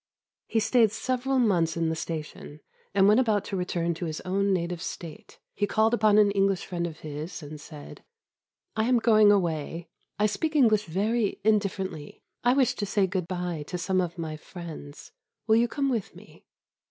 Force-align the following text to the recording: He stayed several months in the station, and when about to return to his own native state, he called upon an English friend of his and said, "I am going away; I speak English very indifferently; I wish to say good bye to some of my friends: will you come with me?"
He 0.47 0.59
stayed 0.59 0.91
several 0.91 1.37
months 1.37 1.77
in 1.77 1.89
the 1.89 1.95
station, 1.95 2.61
and 2.91 3.07
when 3.07 3.19
about 3.19 3.45
to 3.45 3.55
return 3.55 3.93
to 3.93 4.05
his 4.05 4.19
own 4.21 4.51
native 4.51 4.81
state, 4.81 5.37
he 5.53 5.67
called 5.67 5.93
upon 5.93 6.17
an 6.17 6.31
English 6.31 6.65
friend 6.65 6.87
of 6.87 7.01
his 7.01 7.43
and 7.43 7.61
said, 7.61 8.03
"I 8.75 8.85
am 8.85 8.97
going 8.97 9.31
away; 9.31 9.89
I 10.17 10.25
speak 10.25 10.55
English 10.55 10.85
very 10.85 11.39
indifferently; 11.43 12.23
I 12.43 12.53
wish 12.53 12.73
to 12.77 12.85
say 12.87 13.05
good 13.05 13.27
bye 13.27 13.63
to 13.67 13.77
some 13.77 14.01
of 14.01 14.17
my 14.17 14.37
friends: 14.37 15.11
will 15.45 15.57
you 15.57 15.67
come 15.67 15.87
with 15.89 16.15
me?" 16.15 16.47